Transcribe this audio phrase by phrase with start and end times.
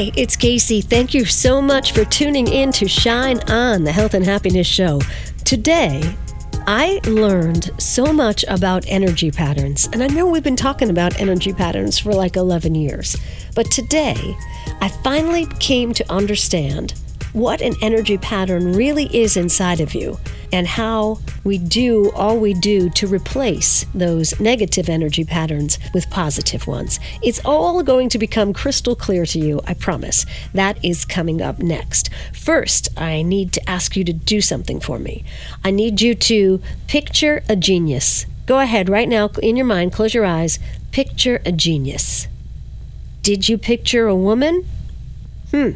[0.00, 0.82] Hi, it's Kacey.
[0.82, 4.98] Thank you so much for tuning in to Shine On, the Health and Happiness Show.
[5.44, 6.16] Today,
[6.66, 11.52] I learned so much about energy patterns, and I know we've been talking about energy
[11.52, 13.14] patterns for like 11 years,
[13.54, 14.38] but today
[14.80, 16.94] I finally came to understand
[17.32, 20.18] what an energy pattern really is inside of you
[20.52, 26.66] and how we do all we do to replace those negative energy patterns with positive
[26.66, 26.98] ones.
[27.22, 30.26] It's all going to become crystal clear to you, I promise.
[30.52, 32.10] That is coming up next.
[32.32, 35.24] First, I need to ask you to do something for me.
[35.64, 38.26] I need you to picture a genius.
[38.46, 40.58] Go ahead right now, in your mind, close your eyes.
[40.90, 42.26] Picture a genius.
[43.22, 44.66] Did you picture a woman?
[45.52, 45.70] Hmm.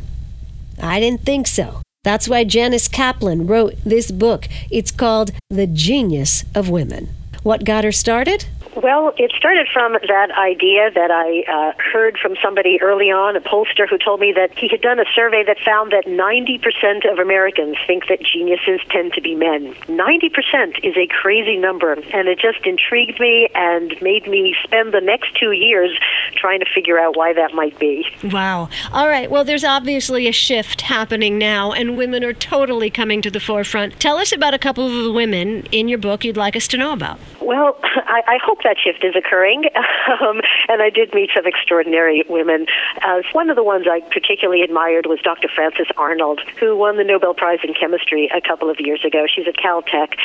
[0.81, 1.83] I didn't think so.
[2.03, 4.47] That's why Janice Kaplan wrote this book.
[4.71, 7.09] It's called The Genius of Women.
[7.43, 8.47] What got her started?
[8.77, 13.41] Well, it started from that idea that I uh, heard from somebody early on, a
[13.41, 17.19] pollster who told me that he had done a survey that found that 90% of
[17.19, 19.75] Americans think that geniuses tend to be men.
[19.87, 25.01] 90% is a crazy number, and it just intrigued me and made me spend the
[25.01, 25.97] next two years
[26.35, 28.07] trying to figure out why that might be.
[28.25, 28.69] Wow.
[28.93, 29.31] All right.
[29.31, 34.01] Well, there's obviously a shift happening now, and women are totally coming to the forefront.
[34.01, 36.77] Tell us about a couple of the women in your book you'd like us to
[36.77, 37.21] know about.
[37.45, 39.65] Well, I, I hope that shift is occurring,
[40.21, 42.67] um, and I did meet some extraordinary women.
[43.03, 45.49] Uh, one of the ones I particularly admired was Dr.
[45.49, 49.27] Frances Arnold, who won the Nobel Prize in Chemistry a couple of years ago.
[49.29, 50.17] She's at Caltech.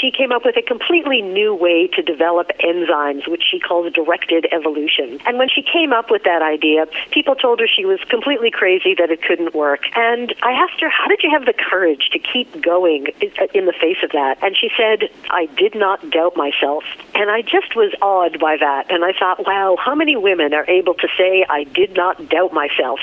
[0.00, 4.46] She came up with a completely new way to develop enzymes, which she calls directed
[4.52, 5.18] evolution.
[5.26, 8.94] And when she came up with that idea, people told her she was completely crazy,
[8.98, 9.80] that it couldn't work.
[9.96, 13.06] And I asked her, How did you have the courage to keep going
[13.52, 14.38] in the face of that?
[14.42, 16.67] And she said, I did not doubt myself.
[17.14, 18.90] And I just was awed by that.
[18.90, 22.52] And I thought, wow, how many women are able to say, I did not doubt
[22.52, 23.00] myself?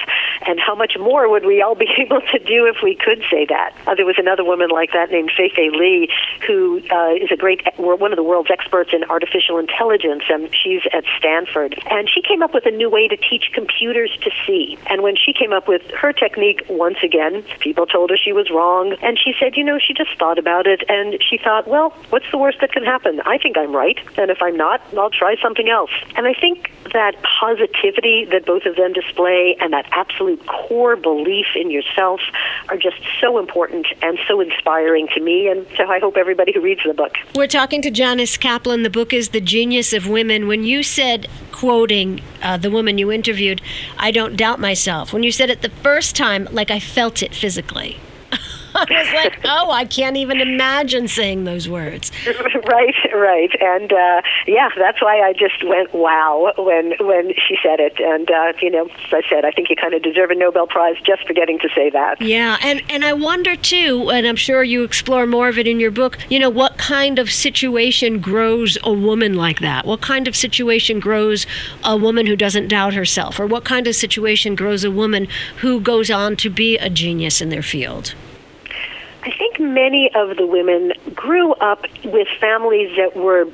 [0.47, 3.45] And how much more would we all be able to do if we could say
[3.49, 3.75] that?
[3.87, 6.09] Uh, there was another woman like that named Fei-Fei Li,
[6.47, 10.81] who uh, is a great, one of the world's experts in artificial intelligence, and she's
[10.93, 11.77] at Stanford.
[11.89, 14.77] And she came up with a new way to teach computers to see.
[14.87, 18.49] And when she came up with her technique, once again, people told her she was
[18.49, 18.95] wrong.
[19.01, 22.29] And she said, you know, she just thought about it, and she thought, well, what's
[22.31, 23.21] the worst that can happen?
[23.25, 25.91] I think I'm right, and if I'm not, I'll try something else.
[26.15, 31.47] And I think that positivity that both of them display and that absolute core belief
[31.55, 32.21] in yourself
[32.69, 35.47] are just so important and so inspiring to me.
[35.49, 37.13] And so I hope everybody who reads the book.
[37.35, 38.83] We're talking to Janice Kaplan.
[38.83, 40.47] The book is The Genius of Women.
[40.47, 43.61] When you said, quoting uh, the woman you interviewed,
[43.97, 47.33] I don't doubt myself, when you said it the first time, like I felt it
[47.33, 47.99] physically.
[48.75, 52.11] I was like, oh, I can't even imagine saying those words.
[52.27, 57.79] right, right, and uh, yeah, that's why I just went wow when when she said
[57.79, 60.35] it, and uh, you know, as I said, I think you kind of deserve a
[60.35, 62.21] Nobel Prize just for getting to say that.
[62.21, 65.79] Yeah, and and I wonder too, and I'm sure you explore more of it in
[65.79, 66.17] your book.
[66.29, 69.85] You know, what kind of situation grows a woman like that?
[69.85, 71.45] What kind of situation grows
[71.83, 75.27] a woman who doesn't doubt herself, or what kind of situation grows a woman
[75.57, 78.15] who goes on to be a genius in their field?
[79.25, 83.45] I think many of the women grew up with families that were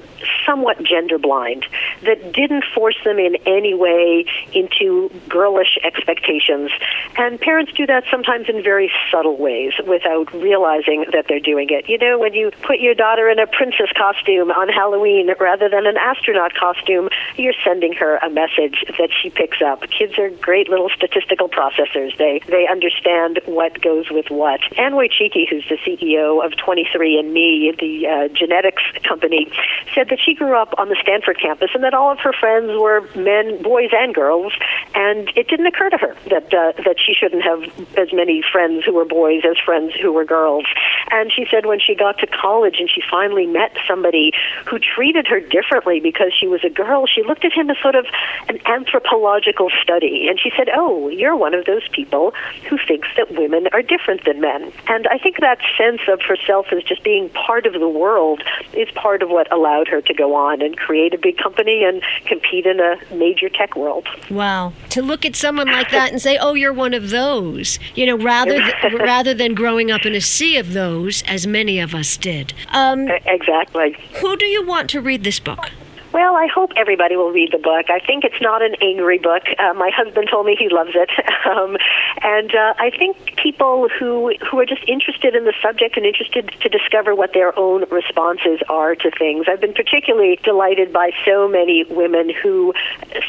[0.46, 1.66] somewhat gender blind,
[2.04, 6.72] that didn't force them in any way into girlish expectations.
[7.18, 11.90] And parents do that sometimes in very subtle ways without realizing that they're doing it.
[11.90, 15.86] You know, when you put your daughter in a princess costume on Halloween rather than
[15.86, 19.82] an astronaut costume, you're sending her a message that she picks up.
[19.90, 22.18] Kids are great little statistical processors.
[22.18, 24.62] They they understand what goes with what.
[24.78, 29.52] Anne Wojcicki, who's the CEO of 23andMe, the uh, genetics company,
[29.94, 32.70] said that she grew up on the Stanford campus and that all of her friends
[32.78, 34.52] were men, boys, and girls,
[34.94, 37.64] and it didn't occur to her that uh, that she shouldn't have
[37.98, 40.66] as many friends who were boys as friends who were girls.
[41.12, 44.34] And she said when she got to college and she finally met somebody
[44.70, 47.96] who treated her differently because she was a girl, she looked at him as sort
[47.96, 48.06] of
[48.50, 52.34] an anthropological study, and she said, "Oh, you're one of those people
[52.70, 56.68] who thinks that women are different than men." And I think that sense of herself
[56.74, 58.44] as just being part of the world
[58.74, 62.02] is part of what allowed her to go on and create a big company and
[62.26, 64.08] compete in a major tech world.
[64.30, 64.74] Wow.
[64.90, 68.18] To look at someone like that and say, "Oh, you're one of those." You know,
[68.18, 72.18] rather th- rather than growing up in a sea of those as many of us
[72.18, 72.54] did.
[72.70, 73.98] Um, exactly.
[74.22, 75.72] Who do you want to read this book?
[76.14, 77.90] Well, I hope everybody will read the book.
[77.90, 79.44] I think it's not an angry book.
[79.58, 81.10] Uh, my husband told me he loves it,
[81.46, 81.78] um,
[82.22, 86.52] and uh, I think people who who are just interested in the subject and interested
[86.60, 89.46] to discover what their own responses are to things.
[89.48, 92.74] I've been particularly delighted by so many women who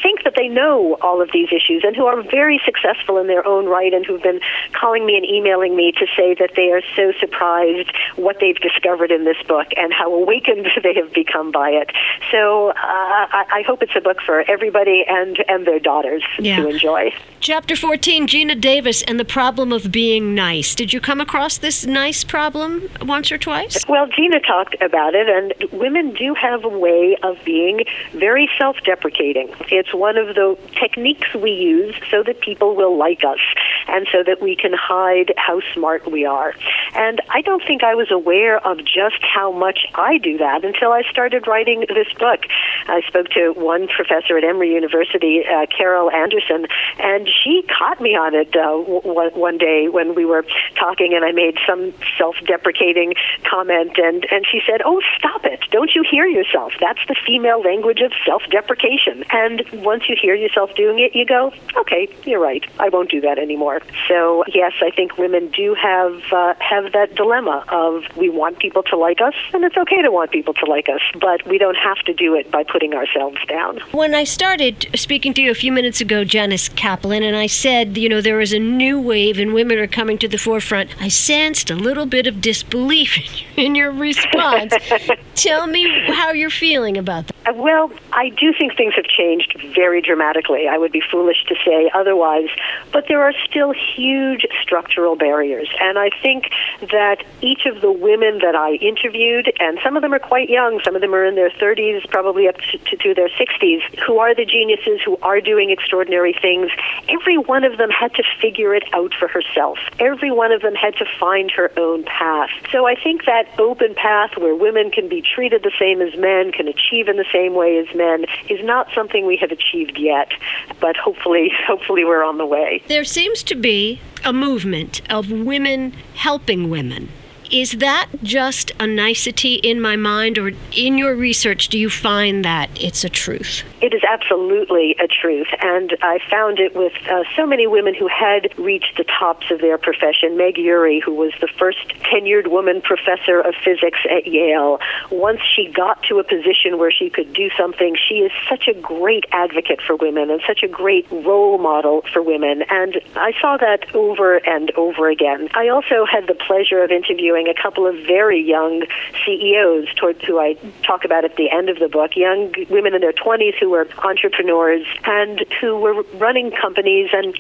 [0.02, 3.46] think that they know all of these issues and who are very successful in their
[3.46, 4.40] own right and who've been
[4.73, 9.12] calling me and emailing me to say that they are so surprised what they've discovered
[9.12, 11.93] in this book and how awakened they have become by it.
[12.32, 16.56] So uh, I, I, hope it's a book for everybody and, and their daughters yeah.
[16.56, 17.12] to enjoy.
[17.40, 20.74] Chapter 14 Geena Davis and the Problem of Being Nice.
[20.74, 23.84] Did you come across this nice problem once or twice?
[23.88, 28.76] Well, Gina talked about it, and women do have a way of being very self
[28.84, 29.52] deprecating.
[29.70, 33.40] It's one of the techniques we use so that people will like us
[33.88, 36.54] and so that we can hide how smart we are.
[36.94, 40.92] And I don't think I was aware of just how much I do that until
[40.92, 42.44] I started writing this book.
[42.87, 46.67] I spoke to one professor at Emory University, uh, Carol Anderson,
[46.99, 50.44] and she caught me on it uh, w- one day when we were
[50.79, 53.14] talking, and I made some self-deprecating
[53.49, 55.61] comment, and and she said, "Oh, stop it!
[55.70, 56.73] Don't you hear yourself?
[56.81, 61.53] That's the female language of self-deprecation." And once you hear yourself doing it, you go,
[61.76, 62.64] "Okay, you're right.
[62.79, 67.14] I won't do that anymore." So yes, I think women do have uh, have that
[67.14, 70.67] dilemma of we want people to like us, and it's okay to want people to
[70.67, 73.81] like us, but we don't have to do it by putting ourselves down.
[73.90, 77.96] When I started speaking to you a few minutes ago, Janice Kaplan, and I said,
[77.96, 81.08] you know, there is a new wave and women are coming to the forefront, I
[81.08, 83.19] sensed a little bit of disbelief
[83.56, 84.75] in your response.
[85.34, 87.32] Tell me how you're feeling about that.
[87.44, 90.69] Uh, well, I do think things have changed very dramatically.
[90.69, 92.49] I would be foolish to say otherwise,
[92.93, 95.69] but there are still huge structural barriers.
[95.81, 96.50] And I think
[96.90, 100.81] that each of the women that I interviewed, and some of them are quite young,
[100.84, 104.18] some of them are in their 30s, probably up to, to, to their 60s, who
[104.18, 106.70] are the geniuses, who are doing extraordinary things,
[107.08, 109.78] every one of them had to figure it out for herself.
[109.98, 112.50] Every one of them had to find her own path.
[112.70, 116.52] So I think that open path where women can be treated the same as men,
[116.52, 120.32] can achieve in the same way as men, is not something we have achieved yet.
[120.80, 122.82] But hopefully, hopefully we're on the way.
[122.88, 127.08] There seems to be a movement of women helping women.
[127.52, 132.43] Is that just a nicety in my mind, or in your research, do you find
[132.46, 133.62] that it's a truth?
[133.82, 138.06] It is absolutely a truth, and I found it with uh, so many women who
[138.06, 140.37] had reached the tops of their profession.
[140.37, 144.79] Meg Urry, who was the first tenured woman professor of physics at Yale,
[145.11, 148.75] once she got to a position where she could do something, she is such a
[148.75, 152.62] great advocate for women and such a great role model for women.
[152.70, 155.49] And I saw that over and over again.
[155.55, 158.85] I also had the pleasure of interviewing a couple of very young
[159.26, 160.55] CEOs, toward, who I
[160.85, 163.88] talk about at the end of the book, young women in their 20s who were
[164.04, 167.36] entrepreneurs and who were running companies and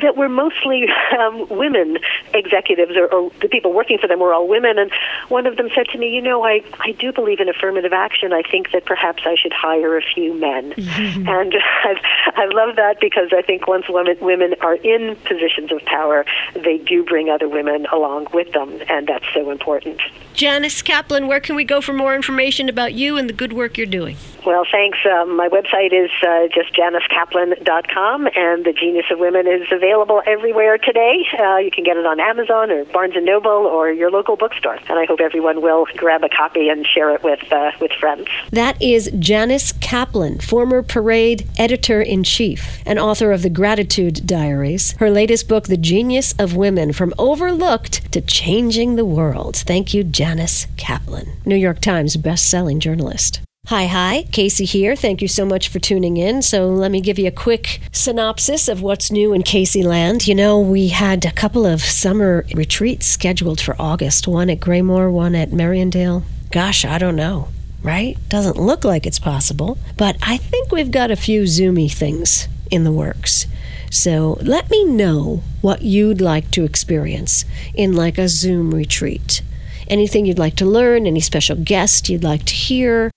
[0.00, 0.86] that were mostly
[1.18, 1.98] um, women
[2.32, 4.78] executives or, or the people working for them were all women.
[4.78, 4.90] And
[5.28, 8.32] one of them said to me, You know, I, I do believe in affirmative action.
[8.32, 10.72] I think that perhaps I should hire a few men.
[10.72, 11.26] Mm-hmm.
[11.36, 11.54] And
[11.84, 11.96] I've,
[12.36, 16.24] I love that because I think once women, women are in positions of power,
[16.54, 18.80] they do bring other women along with them.
[18.88, 20.00] And that's so important.
[20.34, 23.76] Janice Kaplan, where can we go for more information about you and the good work
[23.76, 24.16] you're doing?
[24.44, 24.98] Well, thanks.
[25.04, 30.76] Um, my website is uh, just janicekaplan.com, and The Genius of Women is available everywhere
[30.78, 31.24] today.
[31.38, 34.78] Uh, you can get it on Amazon or Barnes & Noble or your local bookstore.
[34.88, 38.26] And I hope everyone will grab a copy and share it with, uh, with friends.
[38.50, 44.92] That is Janice Kaplan, former Parade editor-in-chief and author of The Gratitude Diaries.
[44.98, 49.56] Her latest book, The Genius of Women, From Overlooked to Changing the World.
[49.56, 53.45] Thank you, Janice Kaplan, New York Times best-selling journalist.
[53.68, 54.94] Hi, hi, Kacey here.
[54.94, 56.40] Thank you so much for tuning in.
[56.40, 60.28] So, let me give you a quick synopsis of what's new in Kacey Land.
[60.28, 65.10] You know, we had a couple of summer retreats scheduled for August one at Graymoor,
[65.10, 66.22] one at Mariandale.
[66.52, 67.48] Gosh, I don't know,
[67.82, 68.16] right?
[68.28, 72.84] Doesn't look like it's possible, but I think we've got a few Zoomy things in
[72.84, 73.48] the works.
[73.90, 77.44] So, let me know what you'd like to experience
[77.74, 79.42] in like a Zoom retreat.
[79.88, 83.10] Anything you'd like to learn, any special guest you'd like to hear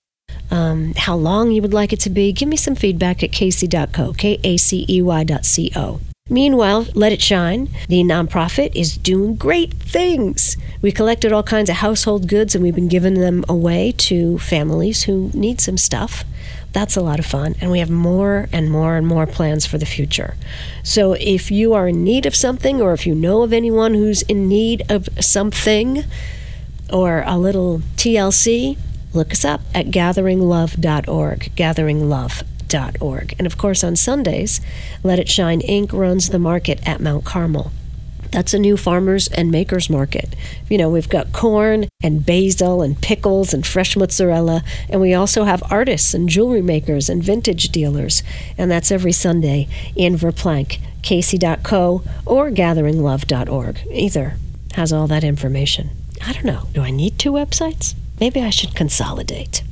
[0.50, 4.12] um, how long you would like it to be, give me some feedback at kacey.co,
[4.14, 6.00] K A C E Y.co.
[6.28, 10.56] Meanwhile, Let It Shine, the nonprofit, is doing great things.
[10.80, 15.02] We collected all kinds of household goods and we've been giving them away to families
[15.04, 16.24] who need some stuff.
[16.72, 17.56] That's a lot of fun.
[17.60, 20.36] And we have more and more and more plans for the future.
[20.84, 24.22] So if you are in need of something or if you know of anyone who's
[24.22, 26.04] in need of something
[26.92, 28.78] or a little TLC,
[29.12, 31.52] look us up at gatheringlove.org.
[31.56, 33.34] Gatheringlove.org.
[33.38, 34.60] And of course, on Sundays,
[35.02, 35.92] Let It Shine Inc.
[35.92, 37.72] runs the market at Mount Carmel.
[38.32, 40.36] That's a new farmers and makers market.
[40.68, 45.44] You know, we've got corn and basil and pickles and fresh mozzarella, and we also
[45.44, 48.22] have artists and jewelry makers and vintage dealers.
[48.56, 53.80] And that's every Sunday in Verplanck, kacey.co or gatheringlove.org.
[53.90, 54.36] Either
[54.74, 55.90] has all that information.
[56.24, 56.68] I don't know.
[56.72, 57.94] Do I need two websites?
[58.20, 59.62] Maybe I should consolidate.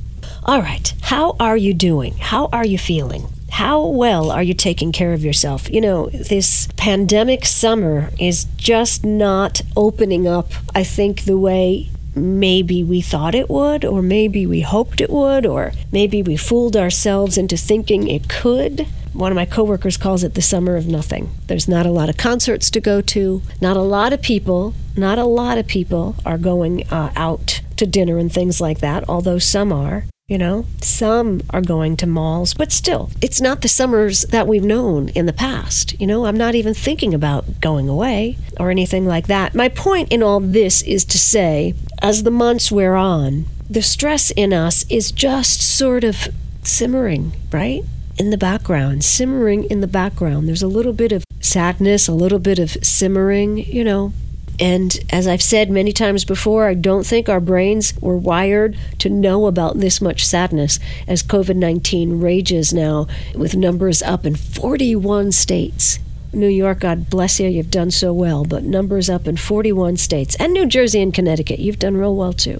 [0.43, 0.93] All right.
[1.01, 2.17] How are you doing?
[2.17, 3.27] How are you feeling?
[3.51, 5.69] How well are you taking care of yourself?
[5.69, 12.83] You know, this pandemic summer is just not opening up, I think, the way maybe
[12.83, 17.37] we thought it would, or maybe we hoped it would, or maybe we fooled ourselves
[17.37, 18.87] into thinking it could.
[19.13, 21.29] One of my coworkers calls it the summer of nothing.
[21.47, 25.17] There's not a lot of concerts to go to, not a lot of people, not
[25.17, 29.39] a lot of people are going uh, out to dinner and things like that, although
[29.39, 30.05] some are.
[30.27, 34.63] You know, some are going to malls, but still, it's not the summers that we've
[34.63, 35.99] known in the past.
[35.99, 39.55] You know, I'm not even thinking about going away or anything like that.
[39.55, 44.29] My point in all this is to say, as the months wear on, the stress
[44.31, 46.27] in us is just sort of
[46.61, 47.81] simmering, right?
[48.19, 50.47] In the background, simmering in the background.
[50.47, 54.13] There's a little bit of sadness, a little bit of simmering, you know,
[54.59, 59.09] and as I've said many times before, I don't think our brains were wired to
[59.09, 65.31] know about this much sadness as COVID 19 rages now with numbers up in 41
[65.31, 65.99] states.
[66.31, 70.35] New York, God bless you, you've done so well, but numbers up in 41 states.
[70.35, 72.57] And New Jersey and Connecticut, you've done real well too.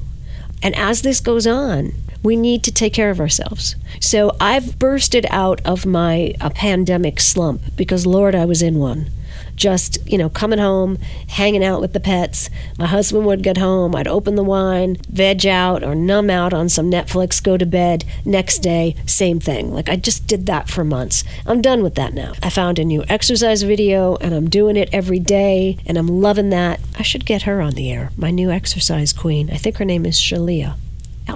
[0.63, 3.75] And as this goes on, we need to take care of ourselves.
[3.99, 9.09] So I've bursted out of my uh, pandemic slump because, Lord, I was in one
[9.59, 10.97] just, you know, coming home,
[11.27, 12.49] hanging out with the pets.
[12.79, 16.69] My husband would get home, I'd open the wine, veg out or numb out on
[16.69, 18.05] some Netflix, go to bed.
[18.25, 19.71] Next day, same thing.
[19.71, 21.23] Like I just did that for months.
[21.45, 22.33] I'm done with that now.
[22.41, 26.49] I found a new exercise video and I'm doing it every day and I'm loving
[26.49, 26.79] that.
[26.97, 29.51] I should get her on the air, my new exercise queen.
[29.51, 30.75] I think her name is Shalia.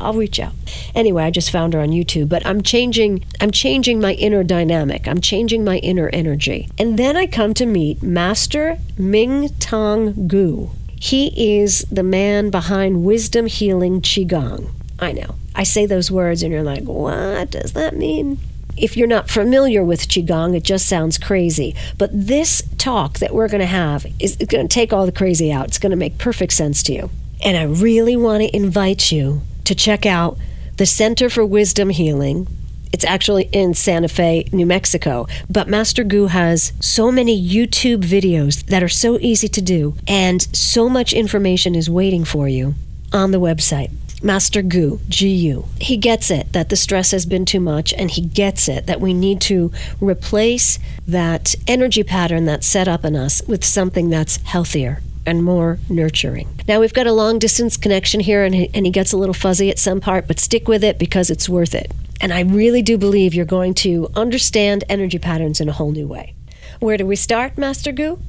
[0.01, 0.53] I'll reach out.
[0.95, 5.07] Anyway, I just found her on YouTube, but I'm changing I'm changing my inner dynamic.
[5.07, 6.69] I'm changing my inner energy.
[6.77, 10.69] And then I come to meet Master Ming Tong Gu.
[10.99, 14.71] He is the man behind Wisdom Healing Qigong.
[14.99, 15.35] I know.
[15.55, 18.39] I say those words and you're like, "What does that mean?"
[18.75, 21.75] If you're not familiar with Qigong, it just sounds crazy.
[21.97, 25.51] But this talk that we're going to have is going to take all the crazy
[25.51, 25.67] out.
[25.67, 27.09] It's going to make perfect sense to you.
[27.43, 30.37] And I really want to invite you to check out
[30.77, 32.47] the Center for Wisdom Healing.
[32.91, 35.27] It's actually in Santa Fe, New Mexico.
[35.49, 40.41] But Master Gu has so many YouTube videos that are so easy to do, and
[40.55, 42.75] so much information is waiting for you
[43.11, 43.91] on the website.
[44.21, 45.65] Master Gu, G-U.
[45.81, 49.01] He gets it that the stress has been too much, and he gets it that
[49.01, 54.37] we need to replace that energy pattern that's set up in us with something that's
[54.37, 56.47] healthier and more nurturing.
[56.67, 59.33] Now, we've got a long distance connection here, and he, and he gets a little
[59.33, 61.91] fuzzy at some part, but stick with it because it's worth it.
[62.21, 66.07] And I really do believe you're going to understand energy patterns in a whole new
[66.07, 66.35] way.
[66.79, 68.19] Where do we start, Master Gu?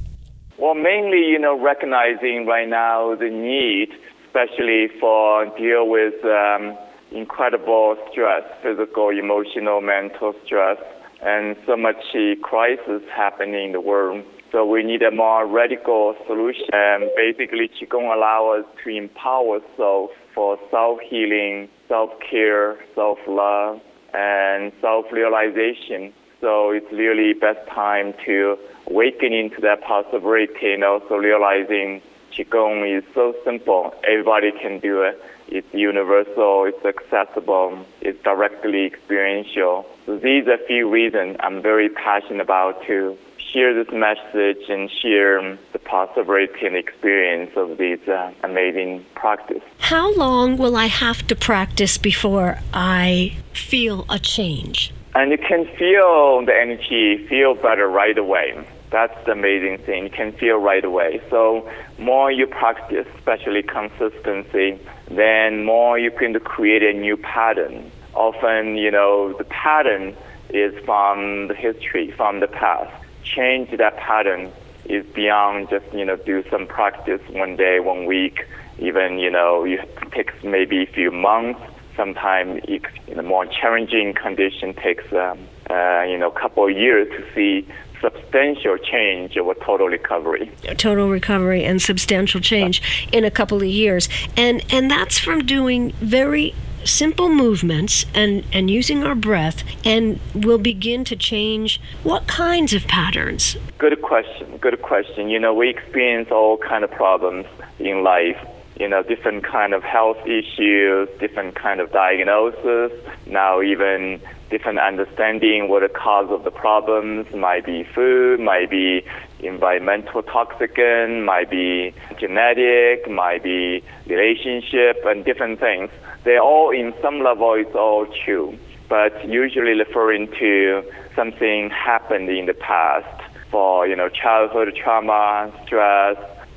[0.58, 3.90] Well, mainly, you know, recognizing right now the need,
[4.26, 6.76] especially for deal with um,
[7.10, 10.78] incredible stress, physical, emotional, mental stress,
[11.24, 16.14] and so much uh, crisis happening in the world so we need a more radical
[16.28, 16.66] solution.
[16.72, 23.80] And basically, Qigong allows us to empower self for self-healing, self-care, self-love,
[24.12, 26.12] and self-realization.
[26.40, 32.00] So it's really best time to awaken into that possibility and also realizing
[32.32, 33.92] Qigong is so simple.
[34.08, 35.20] Everybody can do it.
[35.48, 39.86] It's universal, it's accessible, it's directly experiential.
[40.06, 43.16] So these are a few reasons I'm very passionate about to
[43.54, 49.62] share this message and share the possibility and experience of this uh, amazing practice.
[49.78, 54.92] How long will I have to practice before I feel a change?
[55.14, 58.66] And you can feel the energy feel better right away.
[58.94, 60.04] That's the amazing thing.
[60.04, 61.20] You can feel right away.
[61.28, 64.78] So more you practice, especially consistency,
[65.10, 67.90] then more you can create a new pattern.
[68.14, 70.14] Often, you know, the pattern
[70.50, 72.92] is from the history, from the past.
[73.24, 74.52] change that pattern
[74.84, 78.46] is beyond just you know do some practice one day, one week,
[78.78, 79.80] even you know it
[80.12, 81.60] takes maybe a few months.
[81.96, 82.62] Sometimes
[83.08, 87.22] in a more challenging condition takes um, uh, you know a couple of years to
[87.34, 87.66] see
[88.04, 90.50] substantial change or total recovery.
[90.76, 92.82] Total recovery and substantial change
[93.12, 98.70] in a couple of years, and and that's from doing very simple movements and, and
[98.70, 103.56] using our breath, and we'll begin to change what kinds of patterns?
[103.78, 104.58] Good question.
[104.58, 105.28] Good question.
[105.28, 107.46] You know, we experience all kind of problems
[107.78, 108.36] in life.
[108.76, 112.92] You know, different kind of health issues, different kind of diagnosis.
[113.26, 119.04] Now, even different understanding what the cause of the problems might be food, might be
[119.40, 125.90] environmental toxicant, might be genetic, might be relationship, and different things
[126.24, 130.82] they all, in some level, it's all true, but usually referring to
[131.14, 136.16] something happened in the past for, you know, childhood trauma, stress,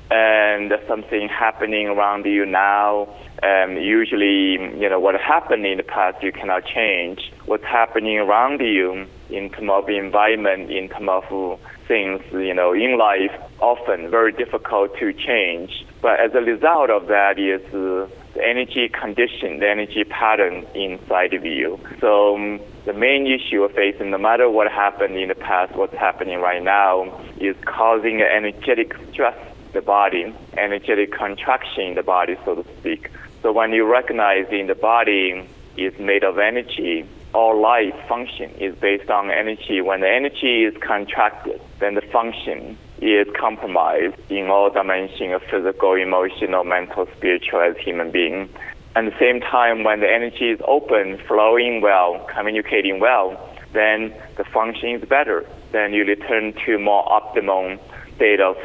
[0.09, 3.07] and something happening around you now.
[3.43, 7.31] And usually, you know, what happened in the past you cannot change.
[7.45, 12.97] What's happening around you in terms of environment, in terms of things, you know, in
[12.97, 15.85] life, often very difficult to change.
[16.01, 21.33] But as a result of that is uh, the energy condition, the energy pattern inside
[21.33, 21.79] of you.
[21.99, 25.95] So um, the main issue we're facing, no matter what happened in the past, what's
[25.95, 29.37] happening right now, is causing an energetic stress
[29.77, 33.11] the body, energetic contraction in the body, so to speak.
[33.43, 38.73] So when you recognize in the body is made of energy, all life function is
[38.75, 39.79] based on energy.
[39.81, 45.93] When the energy is contracted, then the function is compromised in all dimensions of physical,
[45.93, 48.49] emotional, mental, spiritual as human being.
[48.95, 53.37] At the same time, when the energy is open, flowing well, communicating well,
[53.73, 55.45] then the function is better.
[55.71, 57.79] Then you return to more optimum
[58.17, 58.57] state of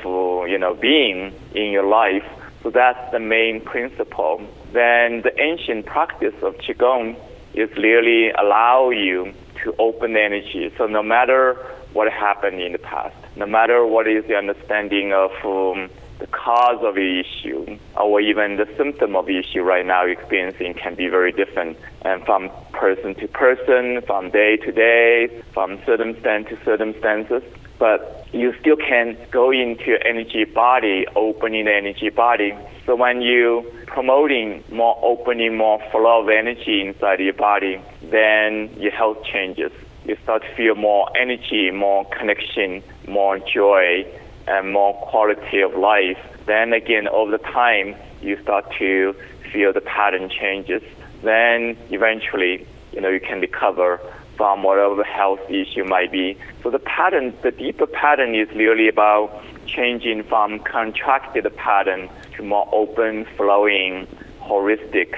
[0.49, 2.25] you know being in your life.
[2.63, 4.41] So that's the main principle.
[4.73, 7.17] Then the ancient practice of qigong
[7.55, 9.33] is really allow you
[9.63, 10.73] to open energy.
[10.77, 11.55] So no matter
[11.93, 16.83] what happened in the past, no matter what is the understanding of um, the cause
[16.85, 21.09] of the issue or even the symptom of the issue right now experiencing can be
[21.09, 27.43] very different and from person to person, from day to day, from circumstance to circumstances.
[27.83, 32.55] But you still can go into your energy body, opening the energy body.
[32.87, 33.45] So when you
[33.87, 39.73] promoting more opening, more flow of energy inside your body, then your health changes
[40.05, 44.05] you start to feel more energy, more connection, more joy,
[44.49, 46.19] and more quality of life.
[46.47, 49.15] Then again, over the time, you start to
[49.53, 50.83] feel the pattern changes.
[51.23, 54.01] Then eventually, you know, you can recover
[54.43, 56.37] from whatever the health issue might be.
[56.65, 62.69] So the pattern, the deeper pattern is really about changing from contracted pattern to more
[62.73, 64.09] open, flowing,
[64.41, 65.15] holistic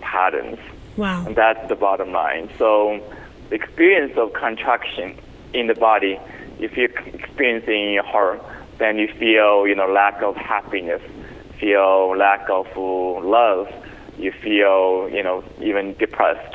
[0.00, 0.60] patterns.
[0.96, 1.26] Wow.
[1.26, 2.50] And that's the bottom line.
[2.56, 3.02] So
[3.48, 5.18] the experience of contraction
[5.52, 6.20] in the body,
[6.60, 8.40] if you're experiencing in your heart,
[8.78, 11.02] then you feel, you know, lack of happiness,
[11.58, 13.66] feel lack of love,
[14.18, 16.54] you feel, you know, even depressed.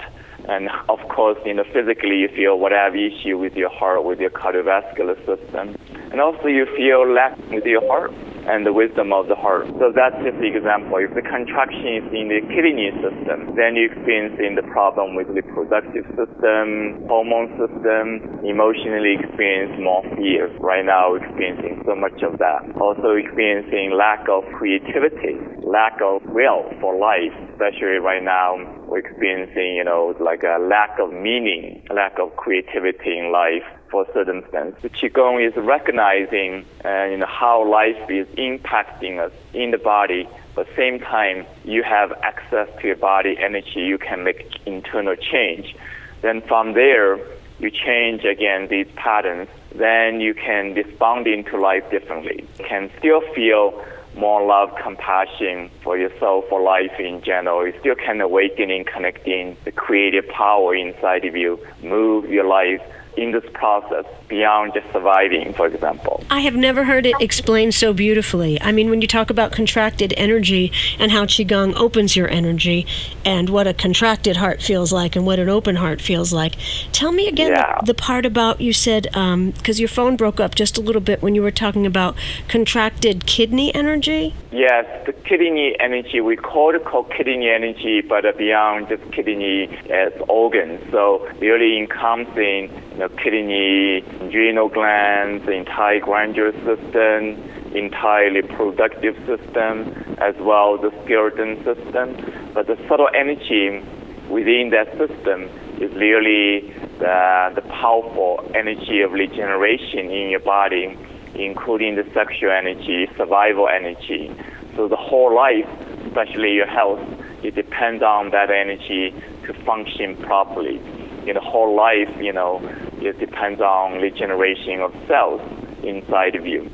[0.49, 4.29] And of course, you know, physically you feel whatever issue with your heart, with your
[4.29, 5.75] cardiovascular system.
[6.11, 8.13] And also you feel lack with your heart
[8.45, 9.65] and the wisdom of the heart.
[9.79, 10.99] So that's just the example.
[10.99, 15.31] If the contraction is in the kidney system, then you experience in the problem with
[15.31, 20.51] reproductive system, hormone system, emotionally experience more fear.
[20.59, 22.67] Right now, experiencing so much of that.
[22.83, 28.59] Also experiencing lack of creativity, lack of will for life, especially right now
[28.93, 34.05] we're experiencing, you know, like a lack of meaning, lack of creativity in life for
[34.13, 34.75] circumstance.
[34.83, 40.29] The Qigong is recognizing uh, you know, how life is impacting us in the body,
[40.53, 45.75] but same time you have access to your body energy, you can make internal change.
[46.21, 47.17] Then from there,
[47.57, 52.47] you change again these patterns, then you can respond into life differently.
[52.59, 53.83] You can still feel
[54.15, 57.65] more love, compassion for yourself, for life in general.
[57.65, 62.81] You still can awakening, connecting the creative power inside of you, move your life
[63.17, 66.23] in this process beyond just surviving, for example.
[66.31, 68.59] I have never heard it explained so beautifully.
[68.61, 72.87] I mean, when you talk about contracted energy and how Qigong opens your energy
[73.23, 76.55] and what a contracted heart feels like and what an open heart feels like,
[76.91, 77.77] tell me again yeah.
[77.81, 81.01] the, the, part about you said, because um, your phone broke up just a little
[81.01, 82.15] bit when you were talking about
[82.47, 84.33] contracted kidney energy?
[84.51, 90.11] Yes, the kidney energy, we call it called kidney energy, but beyond just kidney as
[90.27, 90.79] organ.
[90.89, 97.41] So really encompassing know, kidney, adrenal glands, the entire glandular system,
[97.75, 102.51] entirely reproductive system, as well the skeleton system.
[102.53, 103.83] But the subtle energy
[104.29, 105.49] within that system
[105.81, 110.97] is really the, the powerful energy of regeneration in your body,
[111.35, 114.31] including the sexual energy, survival energy.
[114.75, 115.67] So the whole life,
[116.05, 117.01] especially your health,
[117.43, 119.13] it depends on that energy
[119.45, 120.79] to function properly.
[121.27, 122.61] In the whole life, you know,
[123.01, 125.41] it depends on regeneration of cells
[125.83, 126.69] inside of you.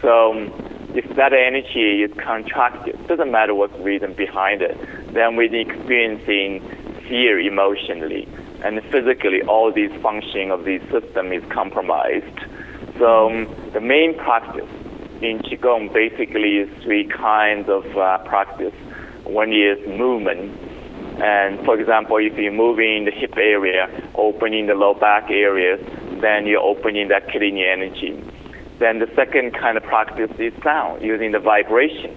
[0.00, 0.32] So
[0.94, 4.76] if that energy is contracted, doesn't matter what's the reason behind it,
[5.12, 6.60] then we're experiencing
[7.08, 8.28] fear emotionally
[8.64, 12.40] and physically all these functioning of the system is compromised.
[12.98, 14.68] So um, the main practice
[15.20, 18.74] in Qigong basically is three kinds of uh, practice.
[19.24, 20.56] One is movement.
[21.20, 25.80] And for example, if you're moving the hip area, opening the low back areas,
[26.20, 28.22] then you're opening that kidney energy.
[28.78, 32.16] Then the second kind of practice is sound, using the vibration.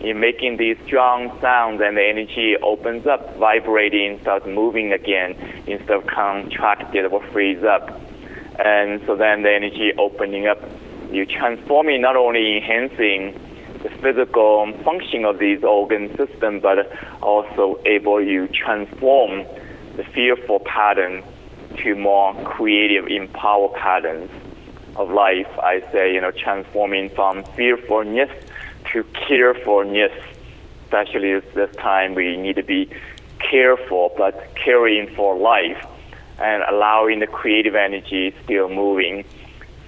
[0.00, 5.90] You're making these strong sounds, and the energy opens up, vibrating, starts moving again instead
[5.90, 8.00] of contracted or freeze up.
[8.58, 10.58] And so then the energy opening up,
[11.12, 13.38] You're transforming not only enhancing
[13.82, 16.90] the physical function of these organ systems, but
[17.22, 19.44] also able to transform
[19.96, 21.22] the fearful pattern
[21.78, 24.30] to more creative, empowered patterns
[24.96, 25.48] of life.
[25.58, 28.30] I say, you know, transforming from fearfulness
[28.92, 30.12] to carefulness.
[30.84, 32.90] Especially this time, we need to be
[33.38, 35.86] careful, but caring for life
[36.38, 39.24] and allowing the creative energy still moving.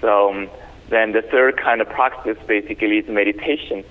[0.01, 0.49] So um,
[0.89, 3.83] then the third kind of practice basically is meditation.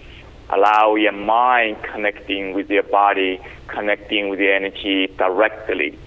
[0.51, 5.99] Allow your mind connecting with your body, connecting with the energy directly.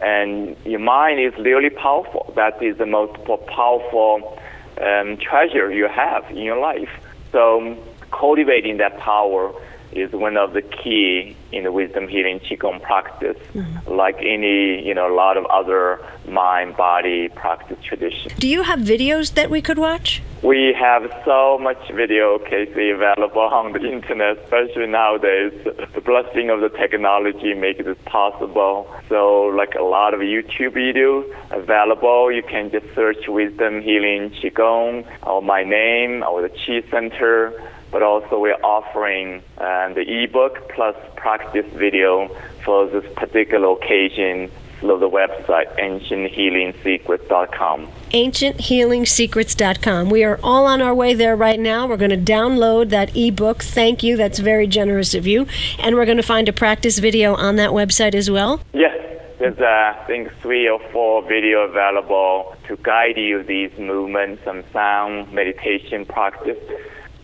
[0.00, 2.32] And your mind is really powerful.
[2.34, 3.12] That is the most
[3.46, 4.38] powerful
[4.80, 6.90] um, treasure you have in your life.
[7.30, 7.76] So
[8.10, 9.52] cultivating that power
[9.92, 13.90] is one of the key in the wisdom healing qigong practice, mm-hmm.
[13.90, 18.34] like any you know a lot of other mind body practice traditions.
[18.38, 20.22] Do you have videos that we could watch?
[20.42, 25.52] We have so much video, Kacey, available on the internet, especially nowadays.
[25.64, 28.92] The blessing of the technology makes this possible.
[29.08, 35.06] So, like a lot of YouTube videos available, you can just search Wisdom Healing Qigong
[35.22, 37.52] or my name or the Qi Center
[37.92, 42.28] but also we're offering uh, the ebook plus practice video
[42.64, 44.50] for this particular occasion
[44.80, 47.86] through the website ancienthealingsecrets.com.
[48.10, 50.10] Ancienthealingsecrets.com.
[50.10, 51.86] We are all on our way there right now.
[51.86, 53.62] We're going to download that ebook.
[53.62, 54.16] Thank you.
[54.16, 55.46] That's very generous of you.
[55.78, 58.60] And we're going to find a practice video on that website as well.
[58.74, 58.98] Yes.
[59.38, 64.62] There's, uh, I think, three or four video available to guide you these movements and
[64.72, 66.58] sound meditation practice.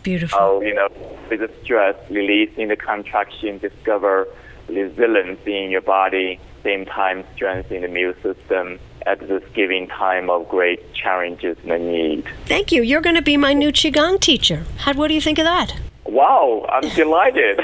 [0.08, 0.38] Beautiful.
[0.38, 0.88] How, you know,
[1.28, 4.26] with the stress, releasing the contraction, discover
[4.66, 10.30] resilience in your body, same time strength in the immune system at this giving time
[10.30, 12.24] of great challenges and need.
[12.46, 12.82] Thank you.
[12.82, 14.64] You're going to be my new Qigong teacher.
[14.78, 15.74] How, what do you think of that?
[16.06, 17.60] Wow, I'm delighted.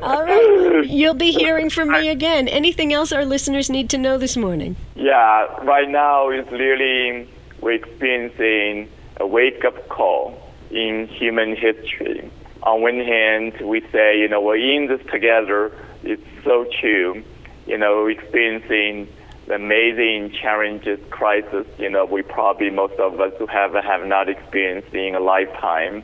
[0.00, 0.86] All right.
[0.86, 2.48] You'll be hearing from me again.
[2.48, 4.76] Anything else our listeners need to know this morning?
[4.96, 7.28] Yeah, right now it's really
[7.60, 12.30] we're experiencing a wake up call in human history.
[12.62, 15.72] On one hand, we say, you know, we're in this together.
[16.02, 17.22] It's so true.
[17.66, 19.08] You know, experiencing
[19.46, 24.28] the amazing challenges, crisis, you know, we probably, most of us who have, have not
[24.28, 26.02] experienced in a lifetime.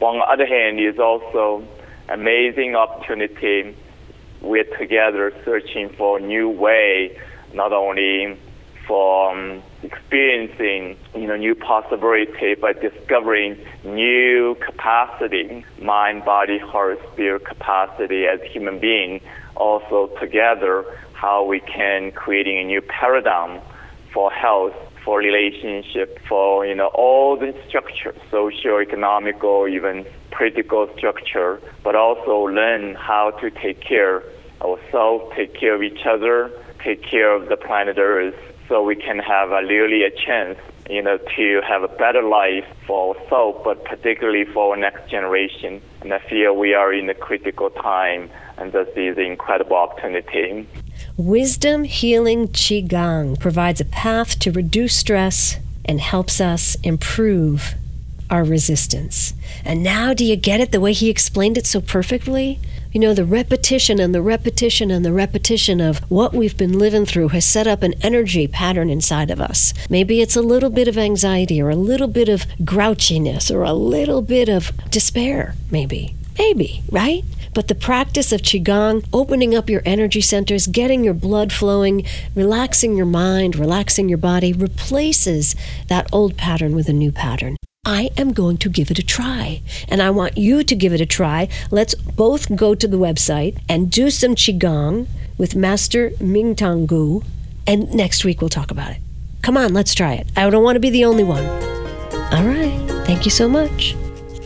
[0.00, 1.62] On the other hand, it's also
[2.08, 3.76] amazing opportunity.
[4.40, 7.18] We're together searching for a new way,
[7.52, 8.38] not only
[8.88, 17.44] for um, experiencing you know new possibility by discovering new capacity, mind, body, heart, spirit
[17.44, 19.20] capacity as human being.
[19.54, 23.60] Also together, how we can creating a new paradigm
[24.12, 24.74] for health,
[25.04, 32.46] for relationship, for you know all the structure, social, economical, even political structure, but also
[32.46, 34.22] learn how to take care
[34.62, 36.50] ourselves, take care of each other,
[36.82, 41.02] take care of the planet Earth so we can have a really a chance, you
[41.02, 45.80] know, to have a better life for ourselves, but particularly for our next generation.
[46.02, 50.66] And I feel we are in a critical time, and this is an incredible opportunity.
[51.16, 57.74] Wisdom Healing Qigong provides a path to reduce stress and helps us improve
[58.30, 59.32] our resistance.
[59.64, 62.60] And now, do you get it the way he explained it so perfectly?
[62.90, 67.04] You know, the repetition and the repetition and the repetition of what we've been living
[67.04, 69.74] through has set up an energy pattern inside of us.
[69.90, 73.74] Maybe it's a little bit of anxiety or a little bit of grouchiness or a
[73.74, 76.14] little bit of despair, maybe.
[76.38, 77.24] Maybe, right?
[77.52, 82.96] But the practice of Qigong, opening up your energy centers, getting your blood flowing, relaxing
[82.96, 85.54] your mind, relaxing your body, replaces
[85.88, 87.56] that old pattern with a new pattern.
[87.88, 89.62] I am going to give it a try.
[89.88, 91.48] And I want you to give it a try.
[91.70, 95.06] Let's both go to the website and do some Qigong
[95.38, 97.22] with Master Ming Tong Gu.
[97.66, 98.98] And next week we'll talk about it.
[99.40, 100.26] Come on, let's try it.
[100.36, 101.46] I don't want to be the only one.
[102.30, 102.78] All right.
[103.06, 103.96] Thank you so much.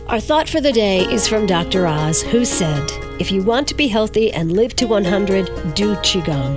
[0.07, 1.85] Our thought for the day is from Dr.
[1.85, 6.55] Oz, who said, If you want to be healthy and live to 100, do Qigong.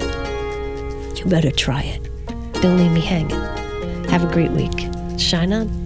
[1.19, 2.09] You better try it.
[2.63, 3.41] Don't leave me hanging.
[4.09, 4.89] Have a great week.
[5.19, 5.86] Shine on.